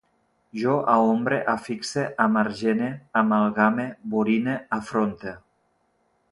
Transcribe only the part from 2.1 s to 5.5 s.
amargene, amalgame, borine, afronte